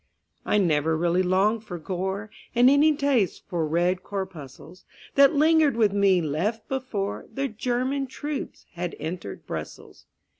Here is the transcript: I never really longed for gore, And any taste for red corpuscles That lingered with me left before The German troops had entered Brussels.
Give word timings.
I 0.47 0.57
never 0.57 0.97
really 0.97 1.21
longed 1.21 1.63
for 1.63 1.77
gore, 1.77 2.31
And 2.55 2.71
any 2.71 2.95
taste 2.95 3.43
for 3.47 3.67
red 3.67 4.01
corpuscles 4.01 4.83
That 5.13 5.35
lingered 5.35 5.77
with 5.77 5.93
me 5.93 6.23
left 6.23 6.67
before 6.67 7.27
The 7.31 7.47
German 7.47 8.07
troops 8.07 8.65
had 8.71 8.95
entered 8.99 9.45
Brussels. 9.45 10.07